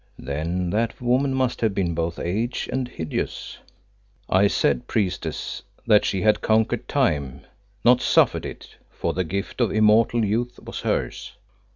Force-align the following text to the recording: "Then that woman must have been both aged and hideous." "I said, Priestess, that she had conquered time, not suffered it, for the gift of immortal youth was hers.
"Then 0.17 0.71
that 0.71 0.99
woman 0.99 1.31
must 1.31 1.61
have 1.61 1.75
been 1.75 1.93
both 1.93 2.17
aged 2.17 2.71
and 2.71 2.87
hideous." 2.87 3.59
"I 4.27 4.47
said, 4.47 4.87
Priestess, 4.87 5.61
that 5.85 6.05
she 6.05 6.23
had 6.23 6.41
conquered 6.41 6.87
time, 6.87 7.41
not 7.85 8.01
suffered 8.01 8.43
it, 8.43 8.77
for 8.89 9.13
the 9.13 9.23
gift 9.23 9.61
of 9.61 9.69
immortal 9.71 10.25
youth 10.25 10.59
was 10.65 10.79
hers. 10.79 11.33